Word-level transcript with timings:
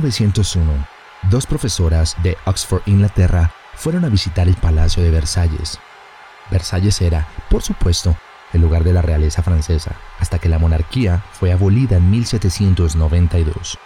1901, 0.00 0.86
dos 1.30 1.46
profesoras 1.46 2.16
de 2.22 2.36
Oxford, 2.44 2.82
Inglaterra, 2.86 3.52
fueron 3.74 4.04
a 4.04 4.08
visitar 4.08 4.48
el 4.48 4.54
Palacio 4.54 5.02
de 5.02 5.10
Versalles. 5.10 5.78
Versalles 6.50 7.00
era, 7.00 7.26
por 7.48 7.62
supuesto, 7.62 8.16
el 8.52 8.60
lugar 8.60 8.84
de 8.84 8.92
la 8.92 9.02
realeza 9.02 9.42
francesa, 9.42 9.96
hasta 10.20 10.38
que 10.38 10.48
la 10.48 10.58
monarquía 10.58 11.24
fue 11.32 11.52
abolida 11.52 11.96
en 11.96 12.10
1792. 12.10 13.78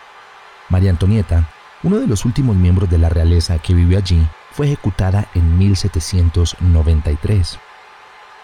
María 0.69 0.91
Antonieta, 0.91 1.49
uno 1.83 1.99
de 1.99 2.07
los 2.07 2.25
últimos 2.25 2.57
miembros 2.57 2.91
de 2.91 2.99
la 2.99 3.09
realeza 3.09 3.59
que 3.59 3.75
vivió 3.75 3.99
allí, 3.99 4.27
fue 4.51 4.67
ejecutada 4.67 5.29
en 5.35 5.59
1793. 5.59 7.59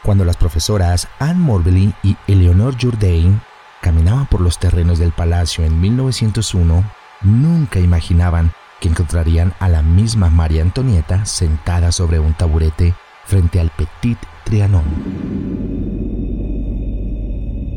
Cuando 0.02 0.24
las 0.24 0.36
profesoras 0.36 1.08
Anne 1.18 1.40
Morbely 1.40 1.94
y 2.02 2.16
Eleanor 2.28 2.76
Jourdain 2.80 3.40
caminaban 3.80 4.26
por 4.26 4.40
los 4.40 4.58
terrenos 4.58 4.98
del 4.98 5.12
palacio 5.12 5.64
en 5.64 5.80
1901, 5.80 6.84
nunca 7.22 7.80
imaginaban 7.80 8.52
que 8.80 8.88
encontrarían 8.88 9.54
a 9.58 9.68
la 9.68 9.82
misma 9.82 10.30
María 10.30 10.62
Antonieta 10.62 11.24
sentada 11.24 11.92
sobre 11.92 12.18
un 12.18 12.34
taburete 12.34 12.94
frente 13.24 13.60
al 13.60 13.70
Petit 13.70 14.18
Trianon. 14.44 14.84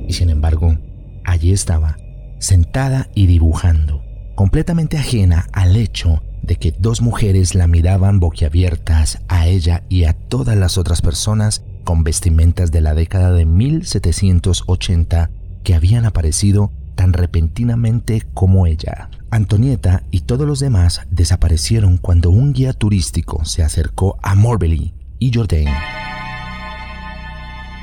Y 0.08 0.14
sin 0.14 0.30
embargo, 0.30 0.78
allí 1.24 1.52
estaba, 1.52 1.98
sentada 2.40 3.08
y 3.14 3.28
dibujando, 3.28 4.04
completamente 4.36 4.98
ajena 4.98 5.48
al 5.52 5.76
hecho 5.76 6.22
de 6.42 6.56
que 6.56 6.72
dos 6.72 7.02
mujeres 7.02 7.54
la 7.54 7.68
miraban 7.68 8.20
boquiabiertas 8.20 9.20
a 9.28 9.48
ella 9.48 9.84
y 9.88 10.06
a 10.06 10.14
todas 10.14 10.58
las 10.58 10.78
otras 10.78 11.02
personas 11.02 11.64
con 11.84 12.04
vestimentas 12.04 12.72
de 12.72 12.82
la 12.82 12.94
década 12.94 13.32
de 13.32 13.46
1780 13.46 15.30
que 15.64 15.76
habían 15.76 16.06
aparecido 16.06 16.72
tan 17.00 17.14
repentinamente 17.14 18.28
como 18.34 18.68
ella. 18.68 19.10
Antonieta 19.32 20.04
y 20.12 20.20
todos 20.20 20.46
los 20.46 20.60
demás 20.60 21.00
desaparecieron 21.10 21.98
cuando 21.98 22.30
un 22.30 22.52
guía 22.52 22.74
turístico 22.74 23.46
se 23.46 23.64
acercó 23.64 24.20
a 24.22 24.36
Morbely 24.36 24.94
y 25.18 25.32
Jourdain. 25.34 25.70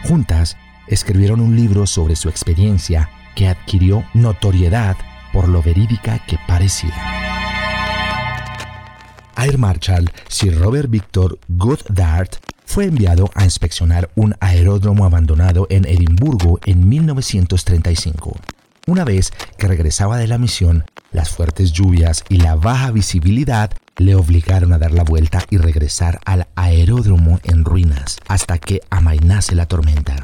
Juntas 0.06 0.58
escribieron 0.86 1.40
un 1.40 1.56
libro 1.56 1.86
sobre 1.86 2.14
su 2.14 2.28
experiencia 2.28 3.08
que 3.34 3.48
adquirió 3.48 4.04
notoriedad 4.12 4.98
por 5.32 5.48
lo 5.48 5.62
verídica 5.62 6.20
que 6.26 6.36
parecía. 6.46 6.92
Air 9.38 9.56
Marshal 9.56 10.12
Sir 10.28 10.58
Robert 10.58 10.90
Victor 10.90 11.38
Goddard 11.48 12.28
fue 12.66 12.84
enviado 12.84 13.30
a 13.34 13.44
inspeccionar 13.44 14.10
un 14.14 14.34
aeródromo 14.40 15.06
abandonado 15.06 15.66
en 15.70 15.86
Edimburgo 15.86 16.60
en 16.66 16.86
1935. 16.86 18.38
Una 18.88 19.02
vez 19.02 19.32
que 19.58 19.66
regresaba 19.66 20.16
de 20.16 20.28
la 20.28 20.38
misión, 20.38 20.84
las 21.10 21.30
fuertes 21.30 21.72
lluvias 21.72 22.22
y 22.28 22.36
la 22.36 22.54
baja 22.54 22.92
visibilidad 22.92 23.72
le 23.96 24.14
obligaron 24.14 24.72
a 24.72 24.78
dar 24.78 24.92
la 24.92 25.02
vuelta 25.02 25.42
y 25.50 25.56
regresar 25.56 26.20
al 26.24 26.46
aeródromo 26.54 27.40
en 27.42 27.64
ruinas 27.64 28.18
hasta 28.28 28.58
que 28.58 28.82
amainase 28.88 29.56
la 29.56 29.66
tormenta. 29.66 30.22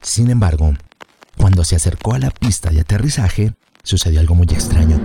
Sin 0.00 0.30
embargo, 0.30 0.74
cuando 1.36 1.64
se 1.64 1.74
acercó 1.74 2.14
a 2.14 2.20
la 2.20 2.30
pista 2.30 2.70
de 2.70 2.82
aterrizaje, 2.82 3.54
sucedió 3.82 4.20
algo 4.20 4.36
muy 4.36 4.46
extraño. 4.46 5.00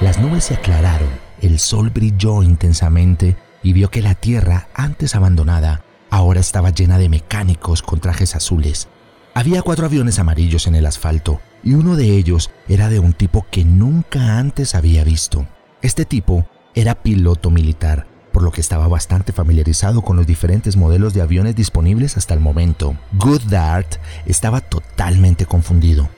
Las 0.00 0.18
nubes 0.18 0.42
se 0.42 0.54
aclararon, 0.54 1.10
el 1.40 1.60
sol 1.60 1.90
brilló 1.90 2.42
intensamente 2.42 3.36
y 3.62 3.72
vio 3.72 3.88
que 3.88 4.02
la 4.02 4.16
tierra, 4.16 4.66
antes 4.74 5.14
abandonada, 5.14 5.84
ahora 6.10 6.40
estaba 6.40 6.70
llena 6.70 6.98
de 6.98 7.08
mecánicos 7.08 7.82
con 7.82 8.00
trajes 8.00 8.34
azules 8.34 8.88
había 9.34 9.62
cuatro 9.62 9.86
aviones 9.86 10.18
amarillos 10.18 10.66
en 10.66 10.74
el 10.74 10.86
asfalto 10.86 11.40
y 11.64 11.74
uno 11.74 11.96
de 11.96 12.16
ellos 12.16 12.50
era 12.68 12.88
de 12.88 12.98
un 12.98 13.12
tipo 13.12 13.46
que 13.50 13.64
nunca 13.64 14.38
antes 14.38 14.74
había 14.74 15.04
visto. 15.04 15.46
Este 15.80 16.04
tipo 16.04 16.46
era 16.74 17.02
piloto 17.02 17.50
militar, 17.50 18.06
por 18.32 18.42
lo 18.42 18.50
que 18.50 18.60
estaba 18.60 18.88
bastante 18.88 19.32
familiarizado 19.32 20.02
con 20.02 20.16
los 20.16 20.26
diferentes 20.26 20.76
modelos 20.76 21.14
de 21.14 21.22
aviones 21.22 21.56
disponibles 21.56 22.16
hasta 22.16 22.34
el 22.34 22.40
momento. 22.40 22.96
Goddard 23.12 23.86
estaba 24.26 24.60
totalmente 24.60 25.46
confundido. 25.46 26.08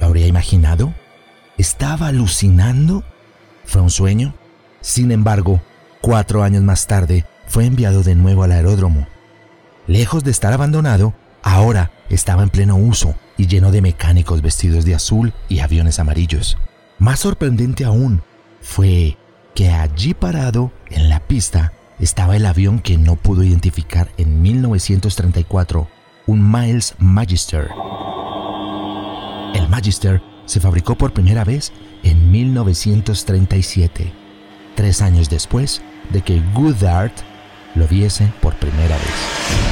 ¿Lo 0.00 0.06
habría 0.06 0.26
imaginado? 0.26 0.94
¿Estaba 1.58 2.08
alucinando? 2.08 3.04
¿Fue 3.64 3.82
un 3.82 3.90
sueño? 3.90 4.34
Sin 4.80 5.10
embargo, 5.10 5.60
cuatro 6.00 6.42
años 6.42 6.62
más 6.62 6.86
tarde, 6.86 7.26
fue 7.46 7.64
enviado 7.64 8.02
de 8.02 8.14
nuevo 8.14 8.44
al 8.44 8.52
aeródromo. 8.52 9.06
Lejos 9.86 10.22
de 10.22 10.30
estar 10.30 10.52
abandonado, 10.52 11.14
ahora 11.42 11.90
estaba 12.10 12.42
en 12.42 12.50
pleno 12.50 12.76
uso 12.76 13.14
y 13.36 13.46
lleno 13.46 13.70
de 13.70 13.82
mecánicos 13.82 14.42
vestidos 14.42 14.84
de 14.84 14.94
azul 14.94 15.32
y 15.48 15.60
aviones 15.60 15.98
amarillos. 15.98 16.58
Más 16.98 17.20
sorprendente 17.20 17.84
aún 17.84 18.22
fue 18.60 19.16
que 19.54 19.70
allí 19.70 20.14
parado 20.14 20.72
en 20.90 21.08
la 21.08 21.20
pista 21.20 21.72
estaba 21.98 22.36
el 22.36 22.46
avión 22.46 22.80
que 22.80 22.96
no 22.96 23.16
pudo 23.16 23.42
identificar 23.42 24.08
en 24.18 24.40
1934, 24.42 25.88
un 26.26 26.50
Miles 26.50 26.94
Magister. 26.98 27.68
El 29.54 29.68
Magister 29.68 30.22
se 30.46 30.60
fabricó 30.60 30.96
por 30.96 31.12
primera 31.12 31.44
vez 31.44 31.72
en 32.02 32.30
1937, 32.30 34.12
tres 34.74 35.02
años 35.02 35.28
después 35.28 35.82
de 36.10 36.22
que 36.22 36.40
Goodart 36.54 37.12
lo 37.74 37.86
viese 37.86 38.32
por 38.40 38.54
primera 38.56 38.96
vez. 38.96 39.67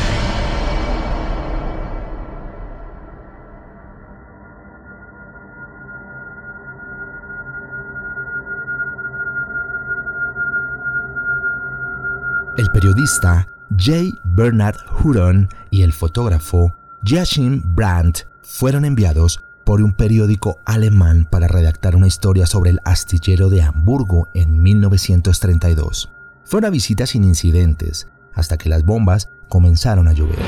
El 12.57 12.71
periodista 12.71 13.47
J. 13.79 14.19
Bernard 14.25 14.77
Huron 15.05 15.51
y 15.71 15.83
el 15.83 15.93
fotógrafo 15.93 16.73
Joachim 17.07 17.61
Brandt 17.75 18.21
fueron 18.41 18.87
enviados 18.87 19.45
por 19.65 19.83
un 19.83 19.93
periódico 19.93 20.59
alemán 20.65 21.29
para 21.31 21.49
redactar 21.49 21.97
una 21.97 22.07
historia 22.07 22.47
sobre 22.47 22.71
el 22.71 22.81
astillero 22.85 23.51
de 23.51 23.61
Hamburgo 23.61 24.29
en 24.33 24.63
1932. 24.63 26.11
Fue 26.45 26.59
una 26.59 26.71
visita 26.71 27.07
sin 27.07 27.25
incidentes, 27.25 28.09
hasta 28.33 28.57
que 28.57 28.71
las 28.71 28.85
bombas 28.85 29.29
comenzaron 29.51 30.09
a 30.09 30.15
llover. 30.15 30.39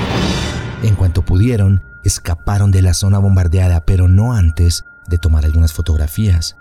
En 0.83 0.95
cuanto 0.95 1.27
pudieron, 1.27 1.83
escaparon 2.05 2.71
de 2.71 2.81
la 2.81 2.95
zona 2.95 3.19
bombardeada, 3.19 3.85
pero 3.85 4.09
no 4.09 4.33
antes 4.33 4.87
de 5.09 5.19
tomar 5.19 5.45
algunas 5.45 5.75
fotografías. 5.75 6.57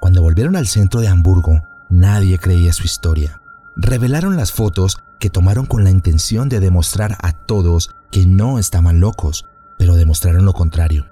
Cuando 0.00 0.20
volvieron 0.20 0.54
al 0.54 0.66
centro 0.66 1.00
de 1.00 1.08
Hamburgo, 1.08 1.62
nadie 1.88 2.38
creía 2.38 2.74
su 2.74 2.84
historia 2.84 3.41
revelaron 3.76 4.36
las 4.36 4.52
fotos 4.52 4.98
que 5.18 5.30
tomaron 5.30 5.66
con 5.66 5.84
la 5.84 5.90
intención 5.90 6.48
de 6.48 6.60
demostrar 6.60 7.16
a 7.20 7.32
todos 7.32 7.90
que 8.10 8.26
no 8.26 8.58
estaban 8.58 9.00
locos, 9.00 9.46
pero 9.78 9.94
demostraron 9.96 10.44
lo 10.44 10.52
contrario. 10.52 11.06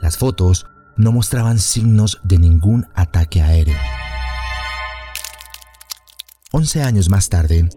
Las 0.00 0.16
fotos 0.16 0.66
no 0.96 1.12
mostraban 1.12 1.58
signos 1.58 2.20
de 2.24 2.38
ningún 2.38 2.86
ataque 2.94 3.42
aéreo. 3.42 3.76
Once 6.52 6.82
años 6.82 7.10
más 7.10 7.28
tarde, 7.28 7.68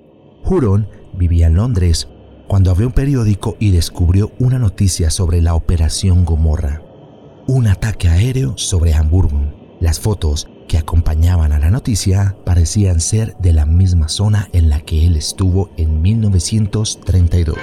Huron 0.43 0.87
vivía 1.13 1.47
en 1.47 1.55
Londres 1.55 2.07
cuando 2.47 2.71
abrió 2.71 2.87
un 2.87 2.93
periódico 2.93 3.57
y 3.59 3.71
descubrió 3.71 4.31
una 4.39 4.59
noticia 4.59 5.09
sobre 5.09 5.41
la 5.41 5.55
Operación 5.55 6.25
Gomorra, 6.25 6.81
un 7.47 7.67
ataque 7.67 8.07
aéreo 8.07 8.57
sobre 8.57 8.93
Hamburgo. 8.93 9.77
Las 9.79 9.99
fotos 9.99 10.47
que 10.67 10.77
acompañaban 10.77 11.51
a 11.51 11.59
la 11.59 11.69
noticia 11.69 12.35
parecían 12.45 12.99
ser 12.99 13.35
de 13.37 13.53
la 13.53 13.65
misma 13.65 14.09
zona 14.09 14.49
en 14.53 14.69
la 14.69 14.81
que 14.81 15.05
él 15.07 15.15
estuvo 15.15 15.69
en 15.77 16.01
1932. 16.01 17.57